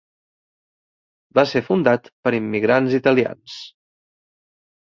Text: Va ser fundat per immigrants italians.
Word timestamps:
Va 1.39 1.43
ser 1.51 1.61
fundat 1.69 2.09
per 2.25 2.33
immigrants 2.39 2.99
italians. 3.01 3.59